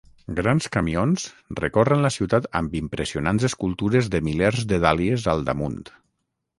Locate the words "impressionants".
2.81-3.47